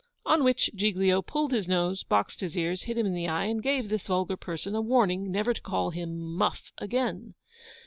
[0.25, 3.61] On which Giglio pulled his nose, boxed his ears, hit him in the eye, and
[3.61, 7.35] gave this vulgar person a warning never to call him MUFF again.